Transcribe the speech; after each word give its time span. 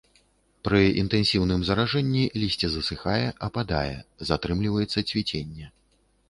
Пры 0.67 0.79
інтэнсіўным 1.01 1.61
заражэнні 1.69 2.23
лісце 2.45 2.67
засыхае, 2.77 3.27
ападае, 3.49 3.93
затрымліваецца 4.31 5.05
цвіценне. 5.13 5.71